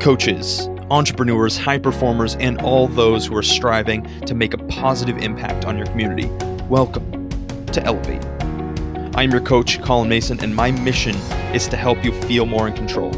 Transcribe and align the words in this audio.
coaches, 0.00 0.68
entrepreneurs, 0.90 1.56
high 1.56 1.78
performers, 1.78 2.36
and 2.36 2.60
all 2.62 2.88
those 2.88 3.26
who 3.26 3.36
are 3.36 3.42
striving 3.42 4.02
to 4.20 4.34
make 4.34 4.54
a 4.54 4.58
positive 4.64 5.18
impact 5.18 5.64
on 5.64 5.76
your 5.76 5.86
community. 5.86 6.26
Welcome 6.68 7.28
to 7.66 7.82
Elevate. 7.84 8.24
I'm 9.14 9.30
your 9.30 9.40
coach, 9.40 9.80
Colin 9.82 10.08
Mason, 10.08 10.40
and 10.40 10.54
my 10.54 10.70
mission 10.70 11.14
is 11.54 11.68
to 11.68 11.76
help 11.76 12.04
you 12.04 12.12
feel 12.22 12.46
more 12.46 12.66
in 12.66 12.74
control. 12.74 13.10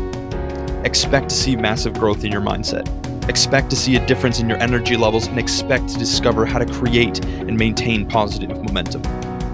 Expect 0.84 1.28
to 1.28 1.34
see 1.34 1.54
massive 1.54 1.94
growth 1.94 2.24
in 2.24 2.32
your 2.32 2.40
mindset. 2.40 2.88
Expect 3.28 3.70
to 3.70 3.76
see 3.76 3.96
a 3.96 4.06
difference 4.06 4.40
in 4.40 4.48
your 4.48 4.58
energy 4.58 4.96
levels 4.96 5.28
and 5.28 5.38
expect 5.38 5.88
to 5.90 5.98
discover 5.98 6.44
how 6.44 6.58
to 6.58 6.66
create 6.66 7.24
and 7.24 7.56
maintain 7.56 8.04
positive 8.04 8.50
momentum. 8.50 9.02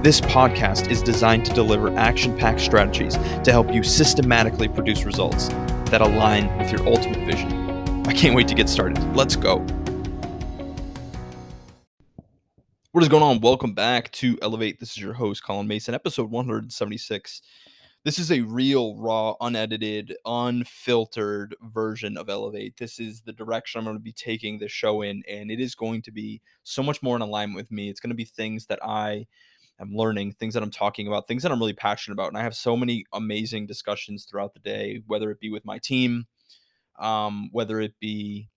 This 0.03 0.21
podcast 0.21 0.91
is 0.91 1.03
designed 1.03 1.45
to 1.45 1.53
deliver 1.53 1.95
action 1.99 2.37
packed 2.39 2.61
strategies 2.61 3.15
to 3.43 3.51
help 3.51 3.73
you 3.75 3.83
systematically 3.83 4.69
produce 4.69 5.05
results 5.05 5.51
that 5.91 6.01
align 6.01 6.57
with 6.59 6.71
your 6.71 6.87
ultimate 6.87 7.27
vision. 7.27 7.51
I 8.07 8.13
can't 8.13 8.35
wait 8.35 8.49
to 8.49 8.55
get 8.55 8.69
started. 8.69 8.99
Let's 9.15 9.37
go. 9.37 9.67
What 12.93 13.03
is 13.03 13.09
going 13.09 13.23
on? 13.23 13.41
Welcome 13.41 13.75
back 13.75 14.11
to 14.13 14.39
Elevate. 14.43 14.81
This 14.81 14.91
is 14.91 14.99
your 14.99 15.13
host, 15.13 15.45
Colin 15.45 15.69
Mason, 15.69 15.95
episode 15.95 16.31
176. 16.31 17.43
This 18.05 18.19
is 18.19 18.33
a 18.33 18.41
real, 18.41 18.97
raw, 18.97 19.35
unedited, 19.41 20.17
unfiltered 20.25 21.55
version 21.63 22.17
of 22.17 22.29
Elevate. 22.29 22.77
This 22.77 22.99
is 22.99 23.21
the 23.21 23.33
direction 23.33 23.79
I'm 23.79 23.85
going 23.85 23.97
to 23.97 24.03
be 24.03 24.13
taking 24.13 24.59
the 24.59 24.69
show 24.69 25.03
in, 25.03 25.23
and 25.29 25.51
it 25.51 25.61
is 25.61 25.75
going 25.75 26.03
to 26.03 26.11
be 26.11 26.41
so 26.63 26.83
much 26.83 27.03
more 27.03 27.17
in 27.17 27.23
alignment 27.23 27.57
with 27.57 27.71
me. 27.71 27.91
It's 27.91 28.01
going 28.01 28.11
to 28.11 28.17
be 28.17 28.25
things 28.25 28.67
that 28.67 28.79
I 28.83 29.27
am 29.81 29.95
learning, 29.95 30.33
things 30.33 30.55
that 30.55 30.63
I'm 30.63 30.71
talking 30.71 31.07
about, 31.07 31.27
things 31.29 31.43
that 31.43 31.53
I'm 31.53 31.59
really 31.59 31.73
passionate 31.73 32.15
about. 32.15 32.29
And 32.29 32.39
I 32.39 32.43
have 32.43 32.55
so 32.55 32.77
many 32.77 33.05
amazing 33.13 33.67
discussions 33.67 34.25
throughout 34.25 34.55
the 34.55 34.61
day, 34.61 35.03
whether 35.07 35.31
it 35.31 35.41
be 35.41 35.51
with 35.51 35.65
my 35.65 35.79
team, 35.79 36.27
um, 36.99 37.49
whether 37.53 37.81
it 37.81 37.95
be 38.01 38.49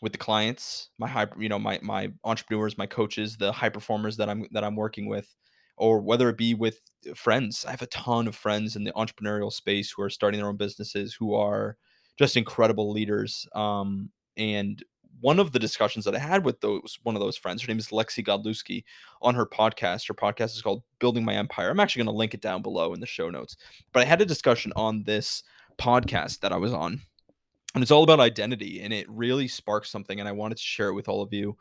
with 0.00 0.12
the 0.12 0.18
clients, 0.18 0.90
my 0.98 1.08
high, 1.08 1.26
you 1.38 1.48
know, 1.48 1.58
my 1.58 1.78
my 1.82 2.12
entrepreneurs, 2.24 2.76
my 2.76 2.86
coaches, 2.86 3.36
the 3.36 3.52
high 3.52 3.68
performers 3.68 4.16
that 4.16 4.28
I'm 4.28 4.46
that 4.52 4.64
I'm 4.64 4.76
working 4.76 5.06
with, 5.06 5.34
or 5.76 6.00
whether 6.00 6.28
it 6.28 6.36
be 6.36 6.54
with 6.54 6.80
friends. 7.14 7.64
I 7.64 7.70
have 7.70 7.82
a 7.82 7.86
ton 7.86 8.26
of 8.26 8.36
friends 8.36 8.76
in 8.76 8.84
the 8.84 8.92
entrepreneurial 8.92 9.52
space 9.52 9.90
who 9.90 10.02
are 10.02 10.10
starting 10.10 10.40
their 10.40 10.48
own 10.48 10.56
businesses, 10.56 11.14
who 11.14 11.34
are 11.34 11.76
just 12.18 12.36
incredible 12.36 12.92
leaders. 12.92 13.46
Um, 13.54 14.10
and 14.36 14.82
one 15.20 15.38
of 15.38 15.52
the 15.52 15.58
discussions 15.58 16.04
that 16.04 16.14
I 16.14 16.18
had 16.18 16.44
with 16.44 16.60
those 16.60 16.98
one 17.02 17.14
of 17.14 17.20
those 17.20 17.36
friends, 17.36 17.62
her 17.62 17.68
name 17.68 17.78
is 17.78 17.88
Lexi 17.88 18.24
Godlewski, 18.24 18.84
on 19.22 19.34
her 19.34 19.46
podcast. 19.46 20.08
Her 20.08 20.14
podcast 20.14 20.54
is 20.54 20.62
called 20.62 20.82
Building 20.98 21.24
My 21.24 21.34
Empire. 21.34 21.70
I'm 21.70 21.80
actually 21.80 22.04
going 22.04 22.14
to 22.14 22.18
link 22.18 22.34
it 22.34 22.40
down 22.40 22.62
below 22.62 22.92
in 22.94 23.00
the 23.00 23.06
show 23.06 23.30
notes. 23.30 23.56
But 23.92 24.02
I 24.02 24.06
had 24.06 24.20
a 24.20 24.26
discussion 24.26 24.72
on 24.76 25.04
this 25.04 25.42
podcast 25.78 26.40
that 26.40 26.52
I 26.52 26.56
was 26.56 26.72
on. 26.72 27.00
And 27.74 27.82
it's 27.82 27.90
all 27.90 28.04
about 28.04 28.20
identity, 28.20 28.82
and 28.82 28.92
it 28.92 29.08
really 29.10 29.48
sparked 29.48 29.88
something, 29.88 30.20
and 30.20 30.28
I 30.28 30.32
wanted 30.32 30.58
to 30.58 30.62
share 30.62 30.90
it 30.90 30.94
with 30.94 31.08
all 31.08 31.22
of 31.22 31.32
you, 31.32 31.56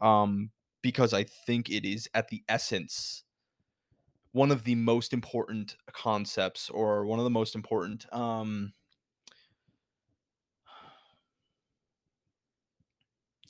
um, 0.00 0.50
because 0.80 1.12
I 1.12 1.24
think 1.24 1.68
it 1.68 1.84
is 1.84 2.08
at 2.14 2.28
the 2.28 2.42
essence 2.48 3.24
one 4.32 4.50
of 4.50 4.64
the 4.64 4.74
most 4.74 5.12
important 5.12 5.76
concepts, 5.92 6.70
or 6.70 7.04
one 7.04 7.18
of 7.18 7.24
the 7.24 7.30
most 7.30 7.54
important 7.54 8.06
um, 8.14 8.72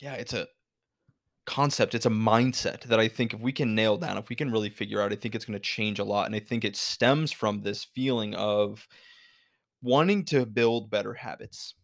yeah, 0.00 0.14
it's 0.14 0.32
a 0.32 0.46
concept, 1.46 1.94
it's 1.94 2.06
a 2.06 2.10
mindset 2.10 2.82
that 2.84 3.00
I 3.00 3.08
think 3.08 3.32
if 3.32 3.40
we 3.40 3.52
can 3.52 3.74
nail 3.74 3.96
down, 3.96 4.18
if 4.18 4.28
we 4.28 4.36
can 4.36 4.52
really 4.52 4.70
figure 4.70 5.00
out, 5.00 5.12
I 5.12 5.16
think 5.16 5.34
it's 5.34 5.44
going 5.44 5.58
to 5.58 5.60
change 5.60 5.98
a 5.98 6.04
lot. 6.04 6.26
And 6.26 6.34
I 6.34 6.40
think 6.40 6.64
it 6.64 6.76
stems 6.76 7.32
from 7.32 7.62
this 7.62 7.84
feeling 7.84 8.34
of 8.34 8.86
wanting 9.82 10.24
to 10.26 10.44
build 10.46 10.90
better 10.90 11.14
habits. 11.14 11.74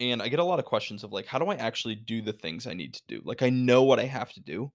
And 0.00 0.20
I 0.20 0.28
get 0.28 0.40
a 0.40 0.44
lot 0.44 0.58
of 0.58 0.64
questions 0.64 1.04
of 1.04 1.12
like, 1.12 1.26
how 1.26 1.38
do 1.38 1.46
I 1.46 1.54
actually 1.54 1.94
do 1.94 2.22
the 2.22 2.32
things 2.32 2.66
I 2.66 2.74
need 2.74 2.94
to 2.94 3.02
do? 3.06 3.22
Like, 3.24 3.42
I 3.42 3.50
know 3.50 3.84
what 3.84 4.00
I 4.00 4.06
have 4.06 4.32
to 4.32 4.40
do. 4.40 4.72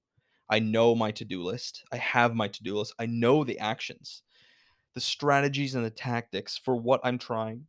I 0.49 0.59
know 0.59 0.95
my 0.95 1.11
to 1.11 1.25
do 1.25 1.43
list. 1.43 1.83
I 1.91 1.97
have 1.97 2.33
my 2.33 2.47
to 2.47 2.63
do 2.63 2.77
list. 2.77 2.93
I 2.97 3.07
know 3.07 3.43
the 3.43 3.59
actions, 3.59 4.23
the 4.95 5.01
strategies, 5.01 5.75
and 5.75 5.83
the 5.83 5.89
tactics 5.89 6.57
for 6.57 6.77
what 6.77 7.01
I'm 7.03 7.17
trying 7.17 7.65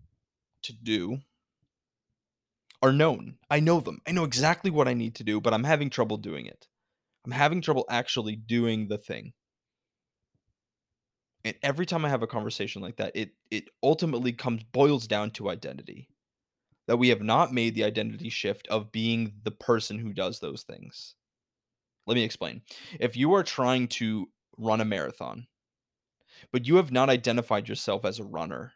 to 0.62 0.72
do 0.72 1.18
are 2.82 2.92
known. 2.92 3.38
I 3.50 3.60
know 3.60 3.80
them. 3.80 4.00
I 4.06 4.12
know 4.12 4.24
exactly 4.24 4.70
what 4.70 4.88
I 4.88 4.94
need 4.94 5.14
to 5.16 5.24
do, 5.24 5.40
but 5.40 5.52
I'm 5.52 5.64
having 5.64 5.90
trouble 5.90 6.16
doing 6.16 6.46
it. 6.46 6.68
I'm 7.24 7.32
having 7.32 7.60
trouble 7.60 7.84
actually 7.90 8.36
doing 8.36 8.88
the 8.88 8.98
thing. 8.98 9.32
And 11.44 11.56
every 11.62 11.86
time 11.86 12.04
I 12.04 12.08
have 12.08 12.22
a 12.22 12.26
conversation 12.26 12.82
like 12.82 12.96
that, 12.96 13.12
it 13.14 13.30
it 13.50 13.68
ultimately 13.82 14.32
comes 14.32 14.62
boils 14.64 15.06
down 15.06 15.30
to 15.32 15.50
identity. 15.50 16.08
That 16.86 16.96
we 16.98 17.08
have 17.10 17.22
not 17.22 17.52
made 17.52 17.74
the 17.74 17.84
identity 17.84 18.30
shift 18.30 18.66
of 18.68 18.92
being 18.92 19.34
the 19.42 19.50
person 19.50 19.98
who 19.98 20.12
does 20.12 20.40
those 20.40 20.62
things. 20.62 21.14
Let 22.06 22.14
me 22.14 22.22
explain. 22.22 22.62
If 22.98 23.16
you 23.16 23.34
are 23.34 23.42
trying 23.42 23.88
to 23.88 24.30
run 24.56 24.80
a 24.80 24.86
marathon, 24.86 25.46
but 26.50 26.66
you 26.66 26.76
have 26.76 26.90
not 26.90 27.10
identified 27.10 27.68
yourself 27.68 28.04
as 28.04 28.18
a 28.18 28.24
runner, 28.24 28.72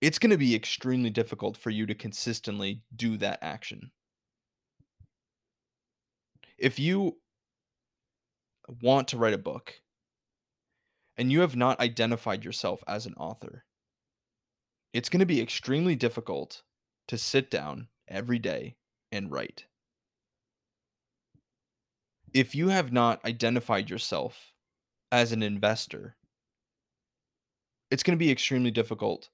it's 0.00 0.18
going 0.18 0.30
to 0.30 0.38
be 0.38 0.54
extremely 0.54 1.10
difficult 1.10 1.56
for 1.56 1.70
you 1.70 1.86
to 1.86 1.94
consistently 1.94 2.82
do 2.94 3.16
that 3.16 3.38
action. 3.42 3.90
If 6.58 6.78
you 6.78 7.18
want 8.82 9.08
to 9.08 9.16
write 9.16 9.34
a 9.34 9.38
book 9.38 9.74
and 11.16 11.30
you 11.30 11.40
have 11.40 11.56
not 11.56 11.80
identified 11.80 12.44
yourself 12.44 12.82
as 12.86 13.06
an 13.06 13.14
author, 13.14 13.64
it's 14.92 15.08
going 15.08 15.20
to 15.20 15.26
be 15.26 15.40
extremely 15.40 15.94
difficult 15.94 16.62
to 17.08 17.18
sit 17.18 17.50
down 17.50 17.88
every 18.08 18.38
day 18.38 18.76
and 19.12 19.30
write. 19.30 19.66
If 22.34 22.54
you 22.54 22.68
have 22.68 22.92
not 22.92 23.24
identified 23.24 23.88
yourself 23.88 24.52
as 25.10 25.32
an 25.32 25.42
investor, 25.42 26.16
it's 27.90 28.02
going 28.02 28.18
to 28.18 28.24
be 28.24 28.32
extremely 28.32 28.70
difficult 28.70 29.30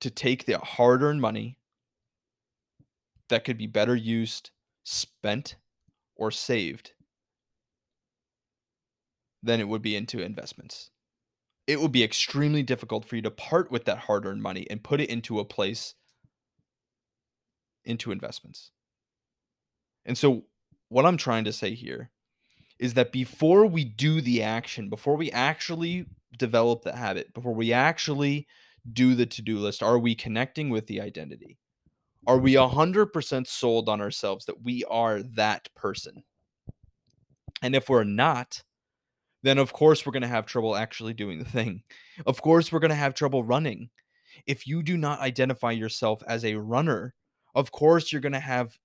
to 0.00 0.10
take 0.10 0.46
the 0.46 0.58
hard 0.58 1.02
earned 1.02 1.20
money 1.20 1.58
that 3.28 3.44
could 3.44 3.58
be 3.58 3.66
better 3.66 3.96
used, 3.96 4.50
spent, 4.84 5.56
or 6.16 6.30
saved 6.30 6.92
than 9.42 9.60
it 9.60 9.68
would 9.68 9.82
be 9.82 9.96
into 9.96 10.20
investments. 10.20 10.90
It 11.66 11.80
would 11.80 11.92
be 11.92 12.04
extremely 12.04 12.62
difficult 12.62 13.04
for 13.04 13.16
you 13.16 13.22
to 13.22 13.30
part 13.30 13.70
with 13.70 13.84
that 13.86 13.98
hard 13.98 14.26
earned 14.26 14.42
money 14.42 14.66
and 14.70 14.82
put 14.82 15.00
it 15.00 15.10
into 15.10 15.38
a 15.38 15.44
place 15.44 15.94
into 17.84 18.12
investments. 18.12 18.70
And 20.04 20.16
so, 20.16 20.44
what 20.88 21.06
I'm 21.06 21.16
trying 21.16 21.44
to 21.44 21.52
say 21.52 21.74
here 21.74 22.10
is 22.78 22.94
that 22.94 23.12
before 23.12 23.66
we 23.66 23.84
do 23.84 24.20
the 24.20 24.42
action, 24.42 24.88
before 24.88 25.16
we 25.16 25.30
actually 25.30 26.06
develop 26.38 26.82
the 26.82 26.96
habit, 26.96 27.32
before 27.32 27.54
we 27.54 27.72
actually 27.72 28.46
do 28.92 29.14
the 29.14 29.26
to 29.26 29.42
do 29.42 29.58
list? 29.58 29.82
Are 29.82 29.98
we 29.98 30.14
connecting 30.14 30.70
with 30.70 30.86
the 30.86 31.00
identity? 31.00 31.58
Are 32.26 32.38
we 32.38 32.54
100% 32.54 33.46
sold 33.46 33.88
on 33.88 34.00
ourselves 34.00 34.46
that 34.46 34.62
we 34.62 34.84
are 34.84 35.22
that 35.22 35.68
person? 35.74 36.22
And 37.62 37.74
if 37.74 37.88
we're 37.88 38.04
not, 38.04 38.62
then 39.42 39.58
of 39.58 39.72
course 39.72 40.04
we're 40.04 40.12
going 40.12 40.22
to 40.22 40.28
have 40.28 40.46
trouble 40.46 40.74
actually 40.74 41.14
doing 41.14 41.38
the 41.38 41.44
thing. 41.44 41.82
Of 42.26 42.40
course, 42.40 42.72
we're 42.72 42.80
going 42.80 42.90
to 42.90 42.94
have 42.94 43.14
trouble 43.14 43.44
running. 43.44 43.90
If 44.46 44.66
you 44.66 44.82
do 44.82 44.96
not 44.96 45.20
identify 45.20 45.70
yourself 45.70 46.22
as 46.26 46.44
a 46.44 46.54
runner, 46.54 47.14
of 47.54 47.70
course 47.70 48.10
you're 48.10 48.22
going 48.22 48.32
to 48.32 48.40
have 48.40 48.78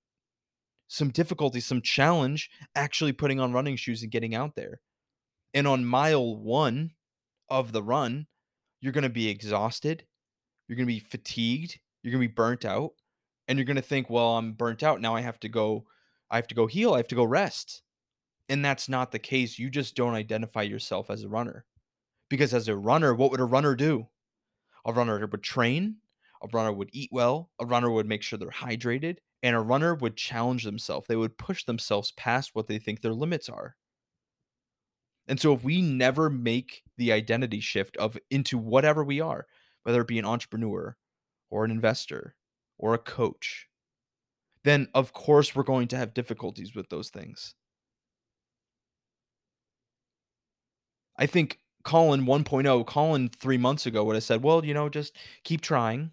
some 0.88 1.10
difficulty, 1.10 1.60
some 1.60 1.80
challenge 1.80 2.50
actually 2.74 3.12
putting 3.12 3.40
on 3.40 3.52
running 3.52 3.76
shoes 3.76 4.02
and 4.02 4.12
getting 4.12 4.34
out 4.34 4.54
there. 4.54 4.80
And 5.54 5.66
on 5.66 5.84
mile 5.84 6.36
one 6.36 6.90
of 7.48 7.72
the 7.72 7.82
run, 7.82 8.26
you're 8.80 8.92
going 8.92 9.02
to 9.02 9.08
be 9.10 9.28
exhausted, 9.28 10.04
you're 10.68 10.76
going 10.76 10.86
to 10.86 10.94
be 10.94 11.00
fatigued, 11.00 11.78
you're 12.02 12.12
going 12.12 12.22
to 12.22 12.28
be 12.28 12.34
burnt 12.34 12.64
out, 12.64 12.92
and 13.48 13.58
you're 13.58 13.66
going 13.66 13.76
to 13.76 13.82
think, 13.82 14.08
"Well, 14.10 14.36
I'm 14.36 14.52
burnt 14.52 14.82
out. 14.82 15.00
Now 15.00 15.14
I 15.14 15.20
have 15.20 15.40
to 15.40 15.48
go 15.48 15.86
I 16.30 16.36
have 16.36 16.48
to 16.48 16.54
go 16.54 16.66
heal. 16.66 16.94
I 16.94 16.98
have 16.98 17.08
to 17.08 17.14
go 17.14 17.24
rest." 17.24 17.82
And 18.48 18.64
that's 18.64 18.88
not 18.88 19.12
the 19.12 19.18
case. 19.18 19.58
You 19.58 19.70
just 19.70 19.94
don't 19.94 20.14
identify 20.14 20.62
yourself 20.62 21.10
as 21.10 21.22
a 21.22 21.28
runner. 21.28 21.64
Because 22.28 22.54
as 22.54 22.68
a 22.68 22.76
runner, 22.76 23.14
what 23.14 23.30
would 23.30 23.40
a 23.40 23.44
runner 23.44 23.74
do? 23.74 24.08
A 24.84 24.92
runner 24.92 25.26
would 25.26 25.42
train, 25.42 25.96
a 26.42 26.48
runner 26.52 26.72
would 26.72 26.90
eat 26.92 27.10
well, 27.12 27.50
a 27.60 27.66
runner 27.66 27.90
would 27.90 28.06
make 28.06 28.22
sure 28.22 28.38
they're 28.38 28.50
hydrated, 28.50 29.18
and 29.42 29.56
a 29.56 29.60
runner 29.60 29.94
would 29.94 30.16
challenge 30.16 30.64
themselves. 30.64 31.06
They 31.06 31.16
would 31.16 31.38
push 31.38 31.64
themselves 31.64 32.12
past 32.12 32.50
what 32.54 32.66
they 32.66 32.78
think 32.78 33.00
their 33.00 33.14
limits 33.14 33.48
are. 33.48 33.76
And 35.30 35.40
so 35.40 35.54
if 35.54 35.62
we 35.62 35.80
never 35.80 36.28
make 36.28 36.82
the 36.98 37.12
identity 37.12 37.60
shift 37.60 37.96
of 37.98 38.18
into 38.30 38.58
whatever 38.58 39.04
we 39.04 39.20
are, 39.20 39.46
whether 39.84 40.00
it 40.00 40.08
be 40.08 40.18
an 40.18 40.24
entrepreneur 40.24 40.96
or 41.50 41.64
an 41.64 41.70
investor 41.70 42.34
or 42.78 42.94
a 42.94 42.98
coach, 42.98 43.68
then 44.64 44.88
of 44.92 45.12
course 45.12 45.54
we're 45.54 45.62
going 45.62 45.86
to 45.86 45.96
have 45.96 46.14
difficulties 46.14 46.74
with 46.74 46.88
those 46.88 47.10
things. 47.10 47.54
I 51.16 51.26
think 51.26 51.60
Colin 51.84 52.26
1.0, 52.26 52.86
Colin 52.88 53.28
3 53.28 53.56
months 53.56 53.86
ago 53.86 54.02
would 54.02 54.16
have 54.16 54.24
said, 54.24 54.42
"Well, 54.42 54.64
you 54.64 54.74
know, 54.74 54.88
just 54.88 55.16
keep 55.44 55.60
trying. 55.60 56.10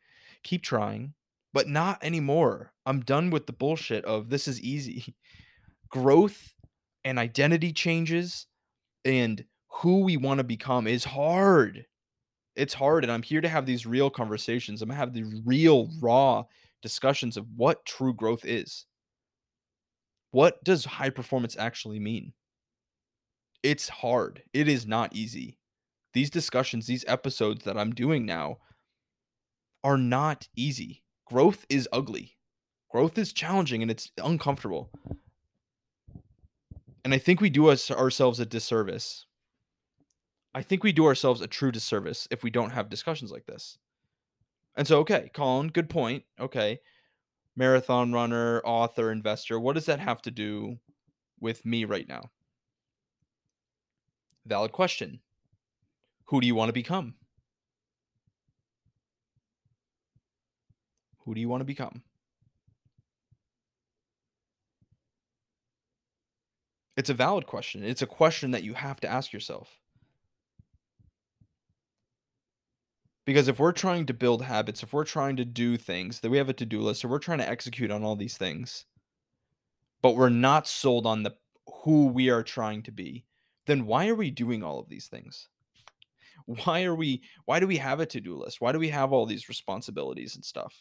keep 0.42 0.62
trying, 0.62 1.12
but 1.52 1.68
not 1.68 2.02
anymore. 2.02 2.72
I'm 2.86 3.00
done 3.00 3.28
with 3.28 3.46
the 3.46 3.52
bullshit 3.52 4.02
of 4.06 4.30
this 4.30 4.48
is 4.48 4.62
easy. 4.62 5.14
Growth 5.90 6.54
and 7.04 7.18
identity 7.18 7.72
changes 7.72 8.46
and 9.04 9.44
who 9.68 10.00
we 10.00 10.16
want 10.16 10.38
to 10.38 10.44
become 10.44 10.86
is 10.86 11.04
hard. 11.04 11.86
It's 12.56 12.74
hard. 12.74 13.04
And 13.04 13.12
I'm 13.12 13.22
here 13.22 13.40
to 13.40 13.48
have 13.48 13.66
these 13.66 13.86
real 13.86 14.10
conversations. 14.10 14.82
I'm 14.82 14.88
going 14.88 14.96
to 14.96 15.00
have 15.00 15.14
the 15.14 15.42
real, 15.44 15.88
raw 16.00 16.44
discussions 16.82 17.36
of 17.36 17.46
what 17.56 17.84
true 17.86 18.12
growth 18.12 18.44
is. 18.44 18.86
What 20.32 20.62
does 20.64 20.84
high 20.84 21.10
performance 21.10 21.56
actually 21.58 21.98
mean? 21.98 22.32
It's 23.62 23.88
hard. 23.88 24.42
It 24.52 24.68
is 24.68 24.86
not 24.86 25.14
easy. 25.14 25.58
These 26.12 26.30
discussions, 26.30 26.86
these 26.86 27.04
episodes 27.06 27.64
that 27.64 27.78
I'm 27.78 27.92
doing 27.92 28.26
now 28.26 28.58
are 29.84 29.98
not 29.98 30.48
easy. 30.56 31.02
Growth 31.26 31.64
is 31.68 31.88
ugly. 31.92 32.36
Growth 32.90 33.18
is 33.18 33.32
challenging 33.32 33.82
and 33.82 33.90
it's 33.90 34.10
uncomfortable. 34.22 34.90
And 37.04 37.14
I 37.14 37.18
think 37.18 37.40
we 37.40 37.50
do 37.50 37.68
us 37.68 37.90
ourselves 37.90 38.40
a 38.40 38.46
disservice. 38.46 39.26
I 40.54 40.62
think 40.62 40.82
we 40.82 40.92
do 40.92 41.06
ourselves 41.06 41.40
a 41.40 41.46
true 41.46 41.72
disservice 41.72 42.26
if 42.30 42.42
we 42.42 42.50
don't 42.50 42.70
have 42.70 42.88
discussions 42.88 43.30
like 43.30 43.46
this. 43.46 43.78
And 44.76 44.86
so, 44.86 44.98
okay, 45.00 45.30
Colin, 45.34 45.68
good 45.68 45.88
point. 45.88 46.24
Okay. 46.38 46.80
Marathon 47.56 48.12
runner, 48.12 48.60
author, 48.64 49.12
investor. 49.12 49.58
What 49.58 49.74
does 49.74 49.86
that 49.86 50.00
have 50.00 50.22
to 50.22 50.30
do 50.30 50.78
with 51.40 51.64
me 51.64 51.84
right 51.84 52.08
now? 52.08 52.30
Valid 54.46 54.72
question. 54.72 55.20
Who 56.26 56.40
do 56.40 56.46
you 56.46 56.54
want 56.54 56.68
to 56.68 56.72
become? 56.72 57.14
Who 61.24 61.34
do 61.34 61.40
you 61.40 61.48
want 61.48 61.60
to 61.60 61.66
become? 61.66 62.02
It's 66.96 67.10
a 67.10 67.14
valid 67.14 67.46
question. 67.46 67.82
It's 67.82 68.02
a 68.02 68.06
question 68.06 68.50
that 68.50 68.64
you 68.64 68.74
have 68.74 69.00
to 69.00 69.08
ask 69.08 69.32
yourself. 69.32 69.78
Because 73.24 73.48
if 73.48 73.58
we're 73.58 73.72
trying 73.72 74.06
to 74.06 74.14
build 74.14 74.42
habits, 74.42 74.82
if 74.82 74.92
we're 74.92 75.04
trying 75.04 75.36
to 75.36 75.44
do 75.44 75.76
things, 75.76 76.20
that 76.20 76.30
we 76.30 76.38
have 76.38 76.48
a 76.48 76.54
to-do 76.54 76.80
list, 76.80 77.04
or 77.04 77.08
we're 77.08 77.18
trying 77.18 77.38
to 77.38 77.48
execute 77.48 77.90
on 77.90 78.02
all 78.02 78.16
these 78.16 78.36
things, 78.36 78.86
but 80.02 80.16
we're 80.16 80.30
not 80.30 80.66
sold 80.66 81.06
on 81.06 81.22
the 81.22 81.36
who 81.84 82.06
we 82.06 82.30
are 82.30 82.42
trying 82.42 82.82
to 82.82 82.92
be, 82.92 83.24
then 83.66 83.86
why 83.86 84.08
are 84.08 84.14
we 84.14 84.30
doing 84.30 84.62
all 84.62 84.80
of 84.80 84.88
these 84.88 85.06
things? 85.06 85.48
Why 86.46 86.84
are 86.84 86.94
we 86.94 87.22
why 87.44 87.60
do 87.60 87.66
we 87.66 87.76
have 87.76 88.00
a 88.00 88.06
to-do 88.06 88.36
list? 88.36 88.60
Why 88.60 88.72
do 88.72 88.78
we 88.78 88.88
have 88.88 89.12
all 89.12 89.26
these 89.26 89.48
responsibilities 89.48 90.34
and 90.34 90.44
stuff? 90.44 90.74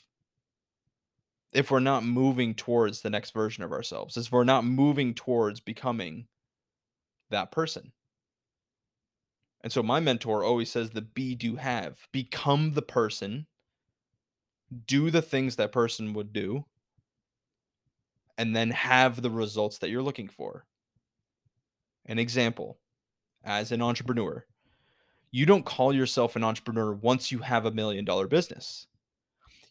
If 1.51 1.71
we're 1.71 1.79
not 1.79 2.03
moving 2.03 2.53
towards 2.53 3.01
the 3.01 3.09
next 3.09 3.31
version 3.31 3.63
of 3.63 3.71
ourselves, 3.71 4.17
if 4.17 4.31
we're 4.31 4.43
not 4.43 4.65
moving 4.65 5.13
towards 5.13 5.59
becoming 5.59 6.27
that 7.29 7.51
person. 7.51 7.91
And 9.61 9.71
so 9.71 9.83
my 9.83 9.99
mentor 9.99 10.43
always 10.43 10.71
says 10.71 10.89
the 10.89 11.01
be 11.01 11.35
do 11.35 11.55
have. 11.55 11.97
Become 12.11 12.73
the 12.73 12.81
person. 12.81 13.45
Do 14.85 15.09
the 15.09 15.21
things 15.21 15.55
that 15.55 15.71
person 15.71 16.13
would 16.13 16.31
do. 16.31 16.65
And 18.37 18.55
then 18.55 18.71
have 18.71 19.21
the 19.21 19.29
results 19.29 19.79
that 19.79 19.89
you're 19.89 20.01
looking 20.01 20.29
for. 20.29 20.65
An 22.05 22.19
example 22.19 22.79
as 23.43 23.71
an 23.71 23.81
entrepreneur, 23.81 24.45
you 25.31 25.45
don't 25.45 25.65
call 25.65 25.93
yourself 25.93 26.35
an 26.35 26.43
entrepreneur 26.43 26.93
once 26.93 27.31
you 27.31 27.39
have 27.39 27.65
a 27.65 27.71
million 27.71 28.05
dollar 28.05 28.27
business. 28.27 28.87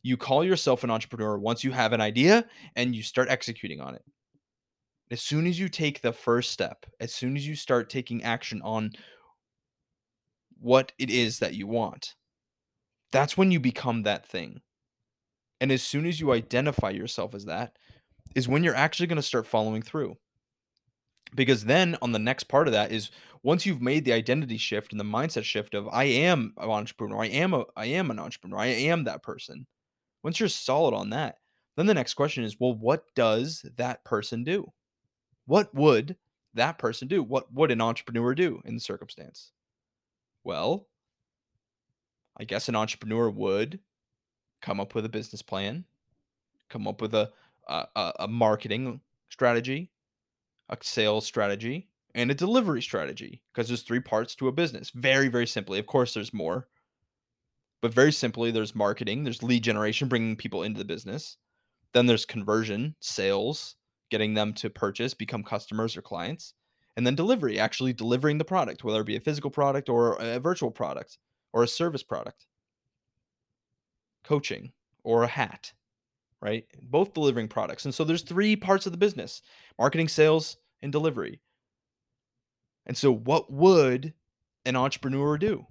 You 0.03 0.17
call 0.17 0.45
yourself 0.45 0.85
an 0.85 0.91
entrepreneur 0.91 1.39
once 1.39 1.65
you 1.65 1.73
have 1.73 1.93
an 1.93 2.01
idea 2.01 2.47
and 2.77 2.95
you 2.95 3.03
start 3.03 3.29
executing 3.29 3.81
on 3.81 3.95
it. 3.95 4.05
As 5.11 5.23
soon 5.23 5.47
as 5.47 5.59
you 5.59 5.69
take 5.69 6.01
the 6.01 6.13
first 6.13 6.53
step, 6.53 6.85
as 7.01 7.15
soon 7.15 7.37
as 7.37 7.47
you 7.47 7.57
start 7.57 7.91
taking 7.91 8.23
action 8.23 8.61
on 8.63 8.91
what 10.61 10.93
it 10.99 11.11
is 11.11 11.39
that 11.39 11.55
you 11.55 11.67
want, 11.67 12.15
that's 13.11 13.37
when 13.37 13.51
you 13.51 13.59
become 13.59 14.03
that 14.03 14.27
thing. 14.27 14.61
And 15.61 15.73
as 15.73 15.83
soon 15.83 16.07
as 16.07 16.21
you 16.21 16.33
identify 16.33 16.91
yourself 16.91 17.35
as 17.35 17.47
that, 17.47 17.77
is 18.35 18.49
when 18.49 18.63
you're 18.63 18.75
actually 18.75 19.07
going 19.07 19.17
to 19.17 19.23
start 19.23 19.47
following 19.47 19.83
through. 19.83 20.17
Because 21.35 21.65
then 21.65 21.97
on 22.01 22.13
the 22.13 22.19
next 22.19 22.45
part 22.45 22.69
of 22.69 22.73
that 22.73 22.93
is 22.93 23.11
once 23.43 23.67
you've 23.67 23.83
made 23.83 24.05
the 24.05 24.13
identity 24.13 24.57
shift 24.57 24.93
and 24.93 25.01
the 25.01 25.05
mindset 25.05 25.45
shift 25.45 25.75
of 25.75 25.89
I 25.89 26.05
am 26.05 26.55
an 26.59 26.71
entrepreneur, 26.71 27.23
I 27.23 27.27
am 27.27 27.55
a 27.55 27.65
I 27.77 27.87
am 27.87 28.11
an 28.11 28.19
entrepreneur, 28.19 28.59
I 28.59 28.67
am 28.67 29.05
that 29.05 29.23
person. 29.23 29.67
Once 30.23 30.41
you're 30.41 30.49
solid 30.49 30.95
on 30.95 31.11
that, 31.11 31.39
then 31.77 31.87
the 31.87 31.95
next 31.95 32.15
question 32.15 32.45
is, 32.45 32.59
well, 32.59 32.75
what 32.75 33.05
does 33.15 33.65
that 33.77 34.05
person 34.05 34.45
do? 34.45 34.73
What 35.47 35.75
would 35.75 36.17
that 36.55 36.79
person 36.79 37.09
do? 37.09 37.23
What 37.23 37.53
would 37.53 37.71
an 37.71 37.81
entrepreneur 37.81 38.35
do 38.35 38.61
in 38.65 38.75
the 38.75 38.81
circumstance? 38.81 39.53
Well, 40.45 40.89
I 42.37 42.45
guess 42.45 42.69
an 42.69 42.77
entrepreneur 42.77 43.31
would 43.31 43.81
come 44.61 44.81
up 44.81 44.95
with 44.95 45.05
a 45.05 45.09
business 45.09 45.43
plan, 45.43 45.85
come 46.69 46.87
up 46.87 47.01
with 47.01 47.15
a 47.15 47.31
a, 47.69 48.13
a 48.21 48.29
marketing 48.29 49.01
strategy, 49.29 49.91
a 50.71 50.77
sales 50.81 51.27
strategy, 51.27 51.89
and 52.15 52.31
a 52.31 52.35
delivery 52.35 52.81
strategy 52.81 53.43
because 53.53 53.69
there's 53.69 53.83
three 53.83 54.01
parts 54.01 54.35
to 54.37 54.49
a 54.49 54.53
business. 54.53 54.91
Very 54.91 55.29
very 55.29 55.47
simply. 55.47 55.79
Of 55.79 55.87
course 55.87 56.15
there's 56.15 56.33
more. 56.33 56.67
But 57.81 57.95
very 57.95 58.13
simply 58.13 58.51
there's 58.51 58.75
marketing, 58.75 59.25
there's 59.25 59.43
lead 59.43 59.63
generation 59.63 60.09
bringing 60.09 60.37
people 60.37 60.63
into 60.63 60.79
the 60.79 60.85
business. 60.85 61.37
Then 61.93 62.07
there's 62.07 62.27
conversion, 62.27 62.97
sales, 63.01 63.77
getting 64.11 64.35
them 64.35 64.53
to 64.55 64.71
purchase, 64.71 65.15
become 65.15 65.45
customers 65.45 65.97
or 65.97 66.03
clients 66.03 66.55
and 66.99 67.07
then 67.07 67.15
delivery, 67.15 67.61
actually 67.61 67.93
delivering 67.93 68.39
the 68.39 68.45
product, 68.45 68.83
whether 68.83 69.03
it 69.03 69.07
be 69.07 69.15
a 69.15 69.21
physical 69.21 69.53
product 69.53 69.89
or 69.89 70.17
a 70.21 70.41
virtual 70.41 70.73
product 70.73 71.17
or 71.53 71.63
a 71.63 71.69
service 71.69 72.03
product, 72.03 72.45
coaching 74.25 74.73
or 75.05 75.23
a 75.23 75.29
hat, 75.29 75.73
right? 76.43 76.67
Both 76.83 77.15
delivering 77.15 77.47
products. 77.47 77.85
And 77.85 77.95
so 77.95 78.03
there's 78.03 78.23
three 78.23 78.57
parts 78.57 78.85
of 78.85 78.91
the 78.91 78.99
business 78.99 79.43
marketing, 79.79 80.09
sales, 80.09 80.57
and 80.83 80.91
delivery. 80.91 81.41
And 82.85 82.97
so, 82.97 83.15
what 83.15 83.53
would 83.53 84.13
an 84.65 84.75
entrepreneur 84.75 85.39
do? 85.39 85.65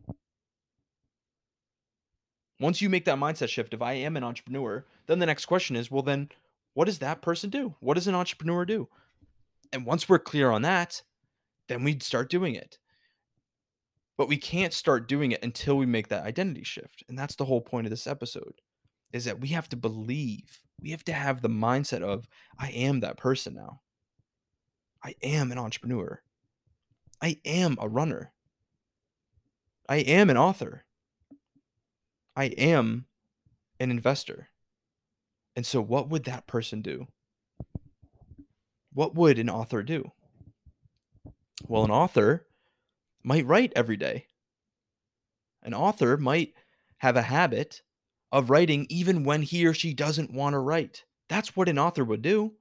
Once 2.59 2.81
you 2.81 2.89
make 2.89 3.05
that 3.05 3.19
mindset 3.19 3.49
shift, 3.49 3.73
if 3.73 3.81
I 3.81 3.93
am 3.93 4.17
an 4.17 4.23
entrepreneur, 4.23 4.85
then 5.05 5.19
the 5.19 5.25
next 5.25 5.45
question 5.45 5.75
is 5.75 5.91
well, 5.91 6.01
then 6.01 6.29
what 6.73 6.85
does 6.85 6.99
that 6.99 7.21
person 7.21 7.49
do? 7.49 7.75
What 7.79 7.95
does 7.95 8.07
an 8.07 8.15
entrepreneur 8.15 8.65
do? 8.65 8.87
And 9.71 9.85
once 9.85 10.07
we're 10.07 10.19
clear 10.19 10.51
on 10.51 10.61
that, 10.63 11.01
then 11.67 11.83
we'd 11.83 12.03
start 12.03 12.29
doing 12.29 12.55
it. 12.55 12.77
But 14.17 14.27
we 14.27 14.37
can't 14.37 14.73
start 14.73 15.07
doing 15.07 15.31
it 15.31 15.43
until 15.43 15.77
we 15.77 15.85
make 15.85 16.07
that 16.07 16.25
identity 16.25 16.63
shift. 16.63 17.03
And 17.07 17.17
that's 17.17 17.35
the 17.35 17.45
whole 17.45 17.61
point 17.61 17.85
of 17.85 17.91
this 17.91 18.07
episode 18.07 18.61
is 19.13 19.25
that 19.25 19.39
we 19.39 19.49
have 19.49 19.69
to 19.69 19.77
believe. 19.77 20.61
We 20.81 20.91
have 20.91 21.03
to 21.05 21.13
have 21.13 21.41
the 21.41 21.49
mindset 21.49 22.01
of 22.01 22.27
I 22.59 22.69
am 22.69 22.99
that 23.01 23.17
person 23.17 23.53
now. 23.53 23.81
I 25.03 25.15
am 25.23 25.51
an 25.51 25.57
entrepreneur. 25.57 26.21
I 27.21 27.37
am 27.45 27.77
a 27.79 27.87
runner. 27.87 28.33
I 29.87 29.97
am 29.97 30.29
an 30.29 30.37
author. 30.37 30.83
I 32.37 32.45
am 32.45 33.05
an 33.79 33.89
investor. 33.89 34.49
And 35.55 35.65
so, 35.65 35.81
what 35.81 36.09
would 36.09 36.25
that 36.25 36.45
person 36.45 36.83
do? 36.83 37.07
What 38.93 39.15
would 39.15 39.39
an 39.39 39.49
author 39.49 39.81
do? 39.81 40.11
Well, 41.67 41.83
an 41.83 41.89
author 41.89 42.45
might 43.23 43.47
write 43.47 43.73
every 43.75 43.97
day. 43.97 44.27
An 45.63 45.73
author 45.73 46.15
might 46.15 46.53
have 46.99 47.15
a 47.15 47.23
habit 47.23 47.81
of 48.31 48.51
writing 48.51 48.85
even 48.89 49.23
when 49.23 49.41
he 49.41 49.65
or 49.65 49.73
she 49.73 49.95
doesn't 49.95 50.31
want 50.31 50.53
to 50.53 50.59
write. 50.59 51.05
That's 51.29 51.55
what 51.55 51.69
an 51.69 51.79
author 51.79 52.05
would 52.05 52.21
do 52.21 52.53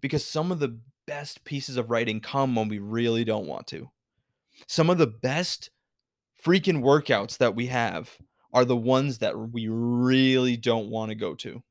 because 0.00 0.24
some 0.24 0.52
of 0.52 0.60
the 0.60 0.78
best 1.08 1.42
pieces 1.44 1.76
of 1.76 1.90
writing 1.90 2.20
come 2.20 2.54
when 2.54 2.68
we 2.68 2.78
really 2.78 3.24
don't 3.24 3.48
want 3.48 3.66
to. 3.68 3.90
Some 4.68 4.88
of 4.88 4.98
the 4.98 5.08
best 5.08 5.70
freaking 6.44 6.80
workouts 6.80 7.38
that 7.38 7.56
we 7.56 7.66
have 7.66 8.16
are 8.52 8.64
the 8.64 8.76
ones 8.76 9.18
that 9.18 9.38
we 9.38 9.68
really 9.68 10.56
don't 10.56 10.90
want 10.90 11.10
to 11.10 11.14
go 11.14 11.34
to. 11.36 11.62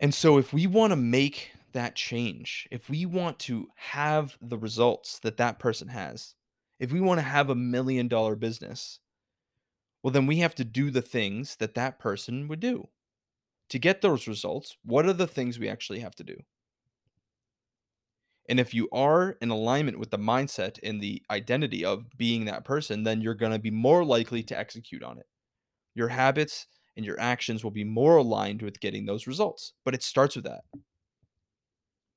And 0.00 0.14
so, 0.14 0.36
if 0.38 0.52
we 0.52 0.66
want 0.66 0.90
to 0.90 0.96
make 0.96 1.52
that 1.72 1.94
change, 1.96 2.68
if 2.70 2.90
we 2.90 3.06
want 3.06 3.38
to 3.40 3.68
have 3.76 4.36
the 4.40 4.58
results 4.58 5.18
that 5.20 5.38
that 5.38 5.58
person 5.58 5.88
has, 5.88 6.34
if 6.78 6.92
we 6.92 7.00
want 7.00 7.18
to 7.18 7.22
have 7.22 7.48
a 7.48 7.54
million 7.54 8.08
dollar 8.08 8.36
business, 8.36 8.98
well, 10.02 10.12
then 10.12 10.26
we 10.26 10.38
have 10.38 10.54
to 10.56 10.64
do 10.64 10.90
the 10.90 11.02
things 11.02 11.56
that 11.56 11.74
that 11.74 11.98
person 11.98 12.48
would 12.48 12.60
do. 12.60 12.88
To 13.70 13.78
get 13.78 14.02
those 14.02 14.28
results, 14.28 14.76
what 14.84 15.06
are 15.06 15.12
the 15.14 15.26
things 15.28 15.58
we 15.58 15.68
actually 15.68 16.00
have 16.00 16.14
to 16.16 16.24
do? 16.24 16.36
And 18.48 18.58
if 18.58 18.74
you 18.74 18.88
are 18.92 19.36
in 19.40 19.50
alignment 19.50 19.98
with 19.98 20.10
the 20.10 20.18
mindset 20.18 20.78
and 20.82 21.00
the 21.00 21.22
identity 21.30 21.84
of 21.84 22.04
being 22.16 22.44
that 22.46 22.64
person, 22.64 23.04
then 23.04 23.20
you're 23.20 23.34
going 23.34 23.52
to 23.52 23.58
be 23.58 23.70
more 23.70 24.04
likely 24.04 24.42
to 24.44 24.58
execute 24.58 25.02
on 25.02 25.18
it. 25.18 25.26
Your 25.94 26.08
habits 26.08 26.66
and 26.96 27.06
your 27.06 27.18
actions 27.20 27.62
will 27.62 27.70
be 27.70 27.84
more 27.84 28.16
aligned 28.16 28.62
with 28.62 28.80
getting 28.80 29.06
those 29.06 29.26
results. 29.26 29.74
But 29.84 29.94
it 29.94 30.02
starts 30.02 30.36
with 30.36 30.44
that. 30.44 30.62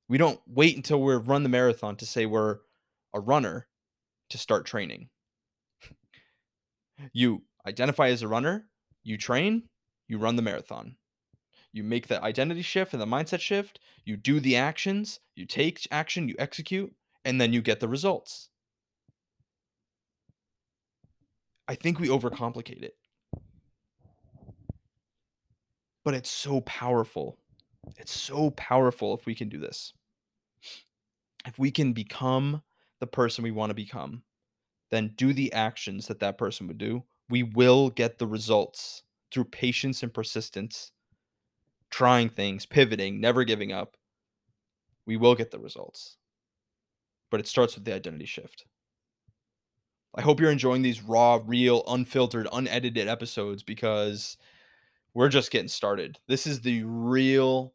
We 0.07 0.17
don't 0.17 0.39
wait 0.47 0.75
until 0.75 1.01
we've 1.01 1.27
run 1.27 1.43
the 1.43 1.49
marathon 1.49 1.95
to 1.97 2.05
say 2.05 2.25
we're 2.25 2.59
a 3.13 3.19
runner 3.19 3.67
to 4.29 4.37
start 4.37 4.65
training. 4.65 5.09
you 7.13 7.43
identify 7.67 8.09
as 8.09 8.21
a 8.21 8.27
runner, 8.27 8.67
you 9.03 9.17
train, 9.17 9.63
you 10.07 10.17
run 10.17 10.35
the 10.35 10.41
marathon. 10.41 10.95
You 11.75 11.83
make 11.83 12.07
the 12.07 12.23
identity 12.23 12.61
shift 12.61 12.93
and 12.93 13.01
the 13.01 13.05
mindset 13.05 13.41
shift, 13.41 13.81
you 14.05 14.15
do 14.15 14.39
the 14.39 14.55
actions, 14.55 15.19
you 15.35 15.45
take 15.45 15.85
action, 15.91 16.29
you 16.29 16.35
execute, 16.39 16.95
and 17.25 17.39
then 17.39 17.51
you 17.51 17.61
get 17.61 17.81
the 17.81 17.87
results. 17.89 18.47
I 21.67 21.75
think 21.75 21.99
we 21.99 22.07
overcomplicate 22.07 22.81
it. 22.81 22.95
But 26.05 26.13
it's 26.13 26.31
so 26.31 26.61
powerful. 26.61 27.37
It's 27.97 28.13
so 28.13 28.51
powerful 28.51 29.13
if 29.13 29.25
we 29.25 29.35
can 29.35 29.49
do 29.49 29.59
this. 29.59 29.91
If 31.45 31.59
we 31.59 31.71
can 31.71 31.91
become 31.91 32.61
the 33.01 33.07
person 33.07 33.43
we 33.43 33.51
want 33.51 33.71
to 33.71 33.75
become, 33.75 34.23
then 34.91 35.11
do 35.17 35.33
the 35.33 35.51
actions 35.51 36.07
that 36.07 36.21
that 36.21 36.37
person 36.37 36.67
would 36.67 36.77
do. 36.77 37.03
We 37.29 37.43
will 37.43 37.89
get 37.89 38.17
the 38.17 38.27
results 38.27 39.03
through 39.29 39.45
patience 39.45 40.03
and 40.03 40.13
persistence, 40.13 40.93
trying 41.95 42.27
things, 42.27 42.65
pivoting, 42.65 43.21
never 43.21 43.45
giving 43.45 43.71
up. 43.71 43.95
We 45.05 45.15
will 45.15 45.33
get 45.33 45.49
the 45.49 45.59
results. 45.59 46.17
But 47.31 47.39
it 47.39 47.47
starts 47.47 47.73
with 47.73 47.85
the 47.85 47.95
identity 47.95 48.25
shift. 48.25 48.65
I 50.13 50.21
hope 50.21 50.41
you're 50.41 50.51
enjoying 50.51 50.81
these 50.81 51.01
raw, 51.01 51.39
real, 51.45 51.83
unfiltered, 51.87 52.49
unedited 52.51 53.07
episodes 53.07 53.63
because 53.63 54.35
we're 55.13 55.29
just 55.29 55.51
getting 55.51 55.69
started. 55.69 56.17
This 56.27 56.45
is 56.45 56.59
the 56.59 56.83
real 56.83 57.73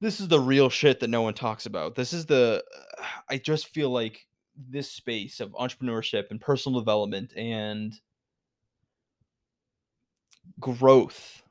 this 0.00 0.20
is 0.20 0.28
the 0.28 0.38
real 0.38 0.70
shit 0.70 1.00
that 1.00 1.10
no 1.10 1.22
one 1.22 1.34
talks 1.34 1.66
about. 1.66 1.96
This 1.96 2.12
is 2.12 2.26
the 2.26 2.62
I 3.28 3.38
just 3.38 3.66
feel 3.66 3.90
like 3.90 4.28
this 4.56 4.92
space 4.92 5.40
of 5.40 5.50
entrepreneurship 5.54 6.30
and 6.30 6.40
personal 6.40 6.78
development 6.78 7.32
and 7.36 7.94
growth 10.60 11.42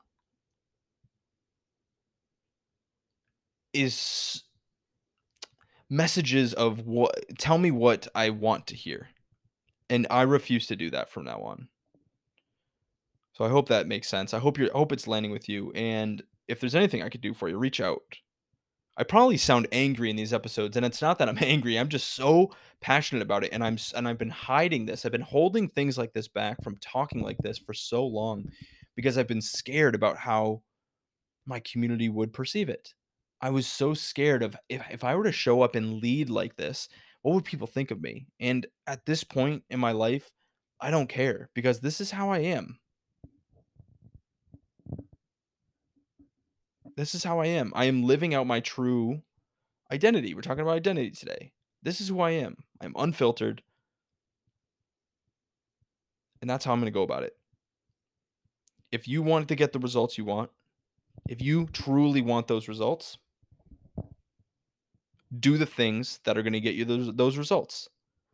is 3.78 4.42
messages 5.90 6.52
of 6.54 6.86
what 6.86 7.14
tell 7.38 7.58
me 7.58 7.70
what 7.70 8.08
I 8.14 8.30
want 8.30 8.66
to 8.68 8.76
hear. 8.76 9.08
And 9.90 10.06
I 10.10 10.22
refuse 10.22 10.66
to 10.66 10.76
do 10.76 10.90
that 10.90 11.10
from 11.10 11.24
now 11.24 11.40
on. 11.40 11.68
So 13.32 13.44
I 13.44 13.48
hope 13.48 13.68
that 13.68 13.86
makes 13.86 14.08
sense. 14.08 14.34
I 14.34 14.38
hope 14.38 14.58
you're 14.58 14.74
I 14.74 14.78
hope 14.78 14.92
it's 14.92 15.06
landing 15.06 15.32
with 15.32 15.48
you. 15.48 15.72
And 15.72 16.22
if 16.48 16.60
there's 16.60 16.74
anything 16.74 17.02
I 17.02 17.08
could 17.08 17.20
do 17.20 17.34
for 17.34 17.48
you, 17.48 17.56
reach 17.56 17.80
out. 17.80 18.02
I 18.96 19.04
probably 19.04 19.36
sound 19.36 19.68
angry 19.70 20.10
in 20.10 20.16
these 20.16 20.32
episodes, 20.32 20.76
and 20.76 20.84
it's 20.84 21.00
not 21.00 21.20
that 21.20 21.28
I'm 21.28 21.38
angry. 21.40 21.78
I'm 21.78 21.88
just 21.88 22.14
so 22.14 22.50
passionate 22.80 23.22
about 23.22 23.44
it, 23.44 23.50
and 23.52 23.62
I'm 23.62 23.78
and 23.94 24.08
I've 24.08 24.18
been 24.18 24.28
hiding 24.28 24.86
this. 24.86 25.06
I've 25.06 25.12
been 25.12 25.20
holding 25.20 25.68
things 25.68 25.96
like 25.96 26.12
this 26.12 26.26
back 26.26 26.62
from 26.64 26.76
talking 26.78 27.22
like 27.22 27.38
this 27.38 27.58
for 27.58 27.72
so 27.72 28.04
long 28.04 28.50
because 28.96 29.16
I've 29.16 29.28
been 29.28 29.40
scared 29.40 29.94
about 29.94 30.16
how 30.18 30.62
my 31.46 31.60
community 31.60 32.08
would 32.08 32.32
perceive 32.32 32.68
it. 32.68 32.92
I 33.40 33.50
was 33.50 33.66
so 33.66 33.94
scared 33.94 34.42
of 34.42 34.56
if, 34.68 34.82
if 34.90 35.04
I 35.04 35.14
were 35.14 35.24
to 35.24 35.32
show 35.32 35.62
up 35.62 35.76
and 35.76 36.00
lead 36.02 36.28
like 36.28 36.56
this, 36.56 36.88
what 37.22 37.34
would 37.34 37.44
people 37.44 37.66
think 37.66 37.90
of 37.90 38.00
me? 38.00 38.26
And 38.40 38.66
at 38.86 39.06
this 39.06 39.24
point 39.24 39.62
in 39.70 39.78
my 39.78 39.92
life, 39.92 40.30
I 40.80 40.90
don't 40.90 41.08
care 41.08 41.50
because 41.54 41.80
this 41.80 42.00
is 42.00 42.10
how 42.10 42.30
I 42.30 42.38
am. 42.38 42.78
This 46.96 47.14
is 47.14 47.22
how 47.22 47.38
I 47.38 47.46
am. 47.46 47.72
I 47.76 47.84
am 47.84 48.02
living 48.02 48.34
out 48.34 48.46
my 48.46 48.60
true 48.60 49.22
identity. 49.92 50.34
We're 50.34 50.40
talking 50.40 50.62
about 50.62 50.76
identity 50.76 51.10
today. 51.12 51.52
This 51.82 52.00
is 52.00 52.08
who 52.08 52.20
I 52.20 52.30
am. 52.30 52.56
I'm 52.80 52.94
unfiltered. 52.96 53.62
And 56.40 56.50
that's 56.50 56.64
how 56.64 56.72
I'm 56.72 56.80
going 56.80 56.92
to 56.92 56.96
go 56.96 57.02
about 57.02 57.22
it. 57.22 57.34
If 58.90 59.06
you 59.06 59.22
want 59.22 59.48
to 59.48 59.54
get 59.54 59.72
the 59.72 59.78
results 59.78 60.18
you 60.18 60.24
want, 60.24 60.50
if 61.28 61.42
you 61.42 61.66
truly 61.66 62.22
want 62.22 62.48
those 62.48 62.68
results, 62.68 63.18
do 65.40 65.58
the 65.58 65.66
things 65.66 66.20
that 66.24 66.38
are 66.38 66.42
going 66.42 66.52
to 66.52 66.60
get 66.60 66.74
you 66.74 66.84
those, 66.84 67.14
those 67.14 67.36
results. 67.36 67.88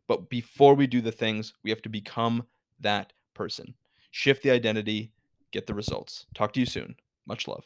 But 0.07 0.29
before 0.29 0.75
we 0.75 0.87
do 0.87 1.01
the 1.01 1.11
things, 1.11 1.53
we 1.63 1.69
have 1.69 1.81
to 1.83 1.89
become 1.89 2.45
that 2.79 3.13
person. 3.33 3.73
Shift 4.11 4.43
the 4.43 4.51
identity, 4.51 5.11
get 5.51 5.67
the 5.67 5.73
results. 5.73 6.25
Talk 6.33 6.53
to 6.53 6.59
you 6.59 6.65
soon. 6.65 6.95
Much 7.25 7.47
love. 7.47 7.65